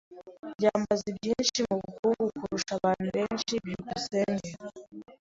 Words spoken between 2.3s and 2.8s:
kurusha